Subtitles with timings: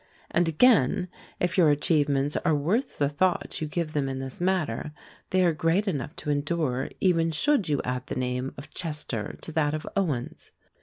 [0.31, 4.93] And again, if your achievements are worth the thought you give them in this matter,
[5.29, 9.51] they are great enough to endure even should you add the name of Chester to
[9.51, 10.49] that of Owens.